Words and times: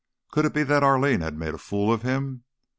Could 0.31 0.45
it 0.45 0.53
be 0.55 0.63
that 0.63 0.81
Arline 0.81 1.21
had 1.21 1.37
made 1.37 1.53
a 1.53 1.59
fool 1.59 1.93
of 1.93 2.01
him? 2.01 2.43